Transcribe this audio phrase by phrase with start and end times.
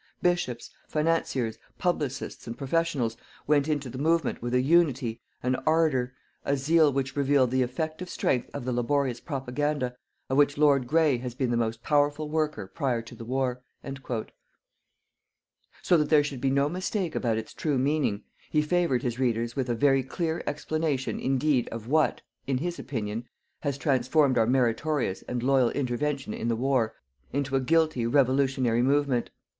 [0.23, 3.15] BISHOPS, _financiers, publicists and professionals
[3.45, 8.09] went into the movement with a unity, an ardour, a zeal which reveal the effective
[8.09, 9.95] strength of the laborious propaganda
[10.27, 13.57] of which Lord Grey has been the most powerful worker prior to the war_."
[15.83, 19.55] So that there should be no mistake about its true meaning, he favoured his readers
[19.55, 23.25] with a very clear explanation indeed of what, in his opinion,
[23.59, 26.95] has transformed our meritorious and loyal intervention in the war
[27.31, 29.29] into a guilty revolutionary movement.